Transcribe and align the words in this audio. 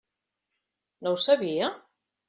No 1.09 1.15
ho 1.15 1.21
sabia? 1.27 1.73